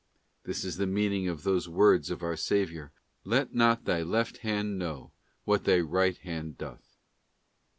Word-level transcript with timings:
This 0.45 0.65
is 0.65 0.77
the 0.77 0.87
meaning 0.87 1.27
of 1.27 1.43
those 1.43 1.69
words 1.69 2.09
of 2.09 2.23
our 2.23 2.35
Saviour:' 2.35 2.91
Let 3.23 3.53
not 3.53 3.85
thy 3.85 4.01
left 4.01 4.37
hand 4.37 4.79
know 4.79 5.11
what 5.45 5.65
thy 5.65 5.79
right 5.81 6.17
hand 6.17 6.57
doth. 6.57 6.97